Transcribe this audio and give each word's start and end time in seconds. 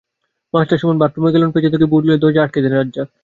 Master 0.53 0.79
Suman 0.81 0.97
বাথরুমে 1.01 1.33
গেলে 1.33 1.45
পেছন 1.47 1.71
থেকে 1.73 1.87
ভুলে 1.91 2.13
দরজা 2.21 2.41
আটকে 2.43 2.59
দেন 2.63 2.73
রাজ্জাক। 2.73 3.07